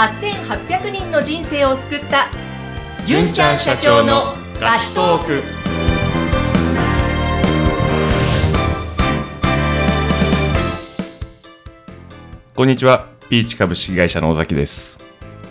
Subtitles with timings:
[0.00, 2.28] 8800人の人生を救った。
[3.04, 5.42] 純ちゃん社長のラストーク。
[12.56, 13.08] こんにちは。
[13.28, 14.98] ピーチ株式会社の尾崎です。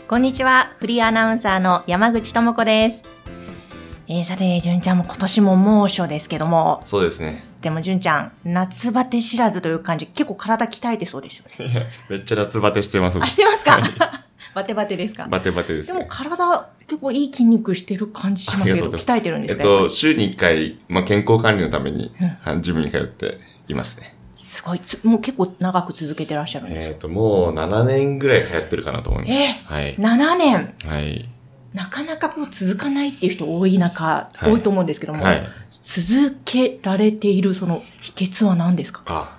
[0.08, 0.74] こんにちは。
[0.80, 3.04] フリーアナウンサーの山口智子です。
[4.08, 6.82] えー、さて純ちゃんも今年も猛暑ですけども。
[6.86, 7.46] そうですね。
[7.62, 10.08] でも純ちゃん夏バテ知らずという感じ。
[10.08, 11.88] 結構体鍛えてそうですよね。
[12.10, 13.20] めっちゃ夏バテしてます。
[13.22, 13.78] あしてますか？
[14.56, 15.28] バテバテですか？
[15.28, 16.08] バテバテですでもね。
[16.10, 24.16] 体結構いい筋肉してる感じしますけど鍛えてるんですか、やっぱと、り週に1回、まあ、健康管理のためにうん、あジムに通っていますね。
[24.36, 29.34] すごいつもう結構長く続けてらっしゃるんですか、えっと、もう7年ぐらい通ってるかなと思います。
[29.34, 29.96] えはい。
[29.98, 31.30] 7年はい。
[31.74, 35.48] なかなかこう続かないっていう人多い中、はい多いと思うんですけども、はい。
[35.84, 39.02] 続けられているその秘訣は何ですか？
[39.08, 39.39] あ、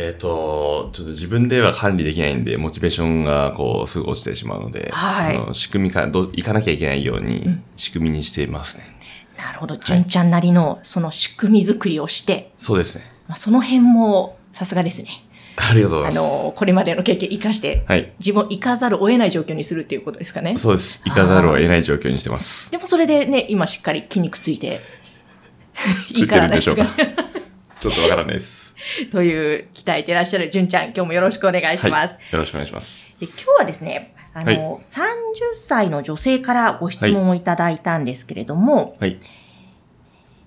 [0.00, 8.84] えっ、と、ちょっと自分では管理できないんで、モチベーションがこう、すぐ落ちてしまうので、はいあの仕組みからど、いかなきゃいけないようにん、仕組みにしていますね。
[9.36, 9.76] なるほど。
[9.76, 13.10] 純ちゃんなりのその仕組み作りをして、そうですね。
[13.26, 15.08] まあ、その辺もさすがですね。
[15.56, 16.20] ありがとうございます。
[16.20, 18.12] あの、これまでの経験生かして、はい。
[18.20, 20.56] 自分を生かざるを得ない状況にするっていうことですかね。
[20.58, 21.02] そうです。
[21.06, 22.70] 行かざるを得ない状況にしてます。
[22.70, 24.80] でもそれでね、今しっかり筋肉ついて、
[26.14, 27.18] ついてるんでしょうかいいからない
[27.80, 28.67] ちょっとわからないです。
[29.10, 32.14] という、鍛えてらっしゃる純ちゃん、今日もよろしくお願いします。
[32.14, 32.32] はい。
[32.32, 33.08] よろしくお願いします。
[33.20, 39.18] で今日はですね、あの、はい30歳の女性からご質問をいただいたんですけれども、はい。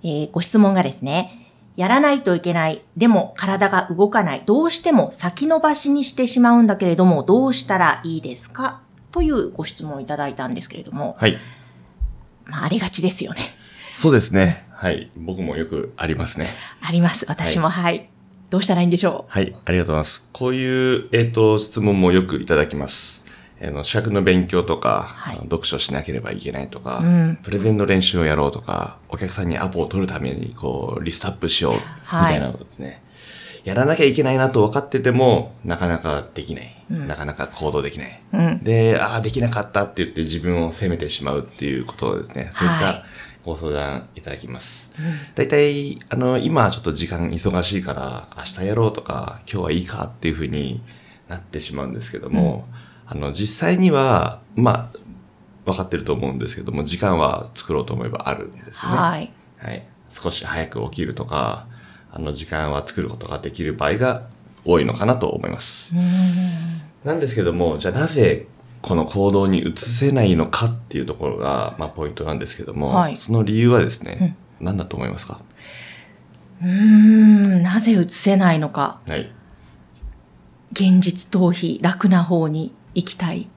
[0.03, 1.37] えーご質問がですね、
[1.77, 2.81] やらないといけない。
[2.97, 4.43] でも体が動かない。
[4.45, 8.81] どうしても先延ばしにしてしまうんだけれども、どうしたらいいですか？
[9.11, 11.37] というご質問をいただいたんですけれども、はい。
[12.45, 13.39] まあ、ありがちですよね。
[13.91, 14.67] そうですね。
[14.73, 15.11] はい。
[15.17, 16.47] 僕もよくありますね。
[16.81, 17.25] あります。
[17.27, 18.09] 私も、はい。
[18.51, 19.55] どうしたらいいんでしょはい。
[19.63, 20.23] ありがとうございます。
[20.33, 23.23] こういう、えっ、と、質問もよくいただきます。
[23.63, 33.01] あの、資格の勉強とか、はい読書しなければいけないとか、うんプレゼンの練習をやろうとか、お客さんにアポを取るために、こう、リストアップしよう、みはいたいなのですね。
[33.63, 36.75] やらなきゃいけないなと分かってても、なかなかできない。
[36.91, 38.21] うんなかなか行動できない。
[38.33, 38.37] う。
[38.37, 38.63] うん。
[38.65, 43.05] で、ああ、できなかったって言って自分を責めてしまうっていうことをですね、そういっはいた
[43.43, 44.91] ご相談いただきます。
[45.35, 50.81] 大体、あの、今はちょっと時間忙しいから、明日やろうとか、今日はいいかっていうふうに
[51.27, 52.67] なってしまうんですけども、
[53.05, 54.99] あの、実際には、まあ、
[55.65, 58.73] 分かってると思うんですけども、時間は作ろうと思えばあるんですね。
[58.73, 59.31] はい。
[59.57, 59.87] はい。
[60.09, 61.67] 少し早く起きるとか、
[62.11, 64.23] あの、時間は作ることができる場合が
[64.65, 65.91] 多いのかなと思います。
[67.03, 68.47] なんですけども、じゃあなぜ
[68.81, 75.39] この行動に移せないのかっていうところが、まあポイントなんですけども、はいその理由はですね、何だと思いますか？
[76.61, 77.63] うーん。
[77.63, 78.99] なぜ移せないのか。
[79.07, 79.31] はい。
[80.71, 83.47] 現実逃避、楽な方に行きたい。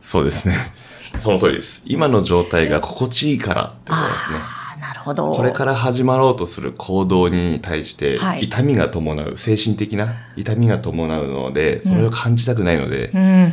[0.00, 0.54] そうですね。
[1.16, 1.82] その通りです。
[1.86, 4.38] 今の状態が心地いいからってことですね。
[4.80, 5.32] なるほど。
[5.32, 13.52] これから始まろうとする行動に対しては、い痛みが伴う、精神的な痛みが伴うので、それを感じたくないので、うん。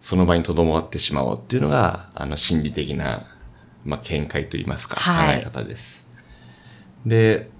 [0.00, 3.26] その場に留まってしまおうっていうのが、あの、心理的な、
[3.84, 6.06] まあ、見解といいますか、はい考え方です。
[7.04, 7.50] で、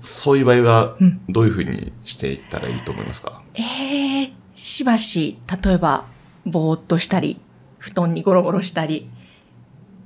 [0.00, 6.06] そういう場合はうん、どういうふうにしていったらいいと思いますか、ええしばし、例えば、
[6.44, 7.40] ぼーっとしたり、
[7.78, 9.08] 布団にゴロゴロしたり、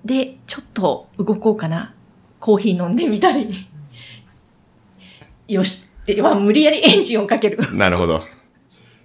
[0.05, 1.94] で、ちょっと動こうかな。
[2.38, 3.66] コーヒー飲んでみたり。
[5.49, 5.88] よし。
[6.06, 7.75] では、無理やりエンジンをかける。
[7.75, 8.22] なるほど。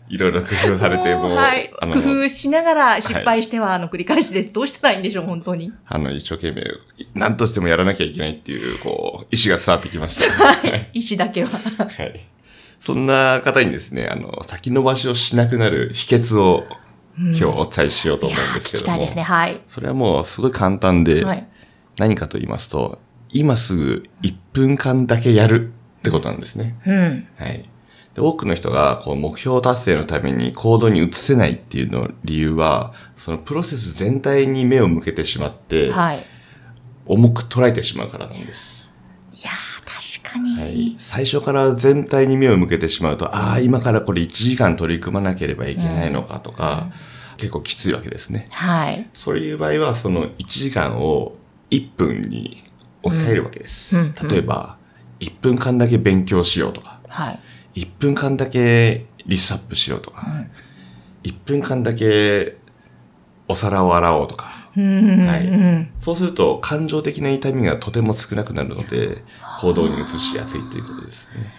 [0.09, 1.71] いろいろ工夫されて、もう、はい。
[1.93, 4.53] 工夫しながら失敗しては、あの、繰り返しです。
[4.53, 5.71] どうしたらいいんでしょう、本当に。
[5.85, 6.63] あの、一生懸命、
[7.13, 10.31] 何としてもやらなきゃいけないっていう、こう、意志が伝わってきました。
[10.31, 10.89] はい。
[10.93, 11.49] 意思だけは。
[11.49, 12.19] はい。
[12.79, 16.65] そんな方にですね、あの、先延ばしをしなくなる秘訣を、
[17.17, 18.83] 今日お伝えしようと思うんですけども。
[18.83, 19.23] 聞きたいですね。
[19.23, 19.59] はい。
[19.67, 21.47] それはもうすごい簡単で、はい。
[21.97, 22.99] 何かと言いますと、
[23.31, 26.77] 今すぐ1分間だけやるってことなんですね。
[26.85, 27.27] うん。
[27.37, 27.69] はい。
[28.15, 36.25] で多くの人がこう目標達成のために行動に移せないっていうの理由は、そのプロセス全体に目を向けてしまって、はい。
[37.05, 38.87] 重く捉えてしまうからなんです。
[39.33, 40.59] いやー、確かに。
[40.59, 40.95] はい。
[40.97, 46.91] 最初から全体に目を向けてしまうと、ああ、今からこれ1時間取り組まなければいけないのかとか、
[47.37, 48.47] 結構きついわけですね。
[48.51, 49.09] はい。
[49.13, 51.35] そういう場合は、その1時間を
[51.71, 52.63] 1分に
[53.01, 53.95] 置き換えるわけです。
[53.95, 54.77] うん例えば、
[55.19, 57.39] 1分間だけ勉強しようとか、はい。
[57.75, 60.27] 1分間だけリストアップしようとか、
[61.23, 62.57] 1分間だけ
[63.47, 65.27] お皿を洗おうとか、うん。
[65.27, 69.23] はいうんそうすると感情的な痛みがとても少なくなるので、
[69.61, 71.53] 行動に移しやすいということですね。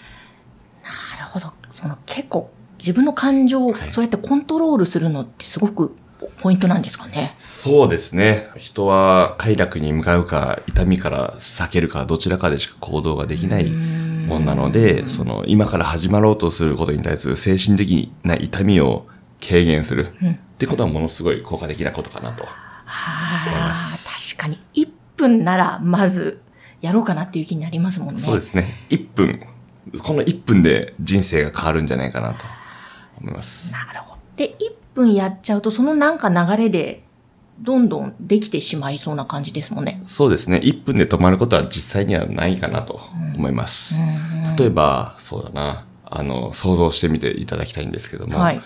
[1.18, 1.52] なるほど。
[1.70, 5.94] その結構自分の感情をはいそうやってコントロールするのってすごく
[6.38, 7.34] ポイントなんですかね？
[7.38, 8.48] そうですね。
[8.56, 13.70] 人は快楽に向かうか、痛みから避けるか、どちらかでしか行動ができない
[14.26, 19.06] もんなので、その、今から始まろうとすることに対する精神的な痛みを
[19.46, 20.08] 軽減する。
[20.22, 22.44] ってことはものすごい効果的なことかなと。
[22.44, 23.74] はあ、
[24.34, 24.60] 確かに。
[24.74, 26.40] 1分なら、まず、
[26.80, 28.20] やろうかなっていう気になりますもんね。
[28.20, 28.86] そうですね。
[28.90, 29.40] 1分。
[30.02, 32.46] この1分で人生が変わるんじゃないかなと
[33.20, 33.72] 思います。
[33.72, 34.20] なるほど。
[34.36, 37.02] で、1分やっちゃうと、そのなんか流れで、
[37.60, 40.02] どんどんできてしまいそうな感じですもんね。
[40.06, 40.60] そうですね。
[40.62, 43.00] 1分で止まることは実際にはないかなと
[43.36, 43.94] 思います。
[44.58, 45.84] 例えば、そうだな。
[46.04, 48.58] あの、想像してみていただきたいんですけども、はい。
[48.58, 48.64] 好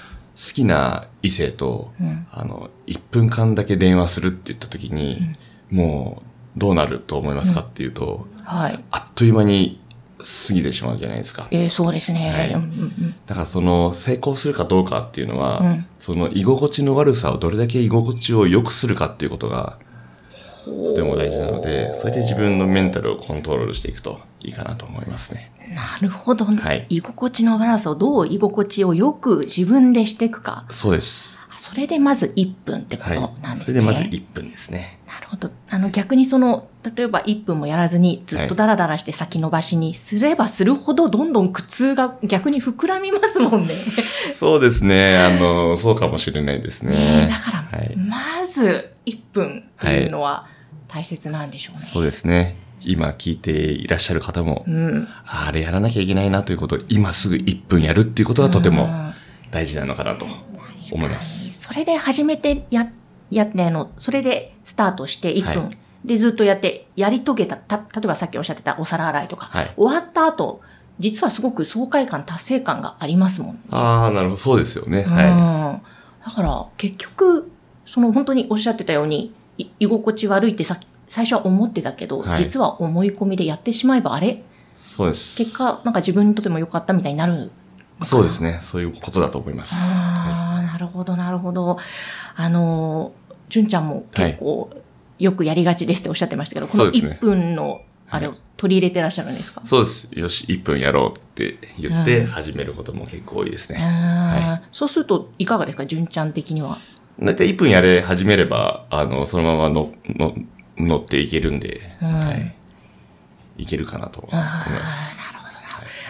[0.55, 5.35] きな異性と、うんあの、1分間だけ電話するって言った時に、
[5.70, 6.23] も
[6.56, 8.85] う、どうなると思いますかっていうと、はい。
[8.91, 9.81] あっという間に
[10.19, 11.49] 過ぎてしまうじゃないですか。
[11.50, 12.31] えー、そうですね。
[12.31, 19.78] はいうんうんうんだからその成功するかどうかっていうのは、うんその居心地の悪さをどれだけ居心地を良くするかっていうことが
[20.66, 25.50] とても大事なので、それで自分のメンタルをコントロールしていくといいかなと思いますね。
[25.75, 30.67] なるほど、はい居心地の悪さをどう居心地をよく自分でしていくか。
[30.70, 31.33] そうです。
[31.64, 33.58] それでまず1分ってこはいとなん。
[33.58, 33.64] ですね。
[33.64, 34.99] それでまず1分ですね。
[35.06, 35.50] なるほど。
[35.70, 43.76] あの逆にその、例えば1分もやらずにずっとダラダラして先延ばしにすればするほどどんどん苦痛が逆に膨らみますもんね。
[44.31, 45.16] そうですね。
[45.16, 46.90] あの、そうかもしれないですね。
[46.96, 47.96] ねえだから、はい。
[47.96, 50.46] まず1分っていうのは
[50.87, 51.82] 大切なんでしょうね。
[51.82, 52.58] そうですね。
[52.82, 55.08] 今聞いていらっしゃる方も、うん。
[55.25, 59.14] ああれやらなきゃいけないなということを今すぐ1分やるっていうことはとてもうん
[59.50, 60.26] 大事なのかなと
[60.93, 61.44] 思います。
[61.75, 62.88] それで初めてや、
[63.31, 70.61] やって、あの、それでスタートして1分、はいでずっとやって、やり遂げた、た、例えばさっきおっしゃってたお皿洗いとか、はい終わった後、
[70.99, 73.61] 実はすごく爽快感、達成感がありますもんね。
[73.71, 74.41] ああ、なるほど。
[74.41, 75.06] そうですよね。
[75.09, 75.81] うんは
[76.25, 77.50] だから、結局、
[77.87, 80.79] その本当におっしゃってたように、い居心地悪いってさ
[81.09, 84.29] 最初は思ってたけど、はい実は思い込みでやってしまえば、あれ？
[84.29, 84.43] い。
[84.79, 85.35] そうです。
[85.38, 87.50] 結果、なんか自分にとっても良かったみたいになる。
[88.03, 88.61] そうですね。
[88.62, 89.73] そういうことだと思います。
[89.75, 89.79] あ
[90.27, 90.44] あ、な
[90.84, 91.78] るほど、なるほど。
[92.36, 93.12] あの、
[93.48, 94.70] 純ちゃんも結構、
[95.19, 100.08] よくやりがちですっておっしゃってましたけど、このそうですね1分の、あれをはい取り入れてらっしゃるんですか、そうです。
[100.12, 103.81] よし、1分やろうって言ってうん始めることも結構多いですね。
[103.82, 106.78] あーそうすると、いかがですか純ちゃん的には？
[107.20, 110.34] だいたい1分やれ始めれば、あの、そのままの、の、
[110.78, 112.54] 乗っていけるんで、うんはい。
[113.58, 115.16] いけるかなと思いあます。
[115.16, 115.60] ーなるほどな。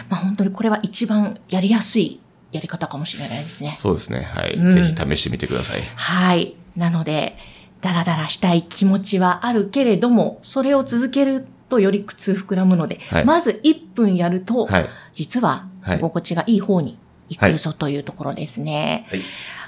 [0.09, 2.19] まあ本当にこれは一番やりやすい
[2.55, 3.75] やり方かもしれないですね。
[3.79, 4.21] そうですね。
[4.33, 4.53] はい。
[4.53, 5.81] うんぜひ試してみてください。
[5.95, 6.55] はい。
[6.75, 7.37] なので、
[7.81, 14.89] ダラダラしたい気持ちはあるけれども、それを続けるとより苦痛膨らむので、はいまず1分やると、はい。
[15.13, 15.67] 実は
[16.01, 16.97] 心地がいい方に
[17.29, 19.05] 行くぞというところですね。
[19.09, 19.21] はい。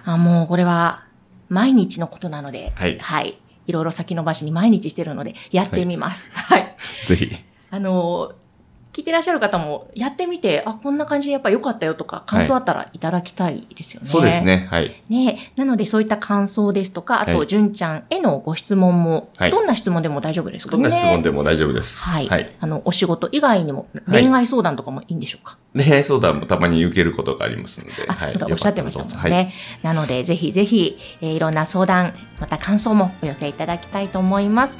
[0.05, 1.05] あもうこれは
[1.49, 3.37] 毎日のことなので、はいはい。
[3.67, 6.29] いろいろ先延ばしに毎日してるので、やってみます。
[6.31, 6.75] はい。
[7.05, 7.31] ぜひ。
[7.69, 8.31] あの、
[8.97, 14.07] 聞いてらっしゃる方もやってみて、あ、こんな感じでやっぱ良かったよとか、感想あったらいただきたいですよね。
[14.07, 14.43] そうです。
[14.43, 14.67] ね。
[14.71, 15.03] はい。
[15.07, 20.71] ねなのでそういった感想ですとか、あと、はい純ちゃんへのご質問も、はいどんな質問でも大丈夫ですか？
[20.71, 20.87] どね。
[20.87, 21.99] んな質問でも大丈夫です。
[21.99, 22.55] はい、はい。
[22.59, 27.91] あの、お仕事以外にも、はい恋愛相談とかもいいんでしょうか、恋愛相談もたまに受けることがありますので。
[28.07, 28.31] あ、はい。
[28.31, 29.53] そうだ、おっしゃってましたもんね。
[29.83, 34.79] なので、ぜひぜひ、えーいろんな相談、また感想もお寄せいただきたいと思います。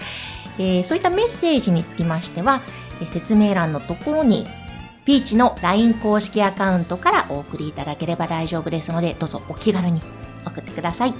[0.58, 4.48] えーそういったメッセージにつきましては、えー説明欄のところに、
[5.06, 10.02] ピーチの LINE 公式アカウントからお送りいただければ大丈夫ですので、どうぞお気軽に
[10.46, 11.14] 送ってください。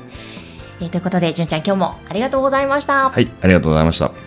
[0.82, 3.10] えーということで、純ちゃん今日もありがとうございました。
[3.10, 3.32] はい。
[3.42, 4.27] ありがとうございました。